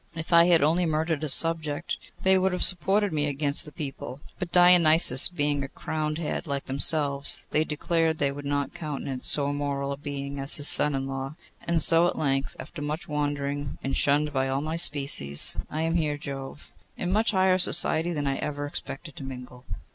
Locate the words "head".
6.17-6.47